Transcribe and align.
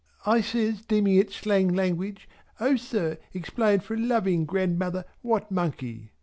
I 0.25 0.41
says 0.41 0.81
deeming 0.83 1.17
it 1.17 1.29
slang 1.31 1.67
language 1.75 2.27
"O 2.59 2.75
sir 2.75 3.19
explain 3.35 3.81
for 3.81 3.93
a 3.93 3.99
loving 3.99 4.45
grandmother 4.45 5.05
what 5.21 5.51
Monkey!" 5.51 6.11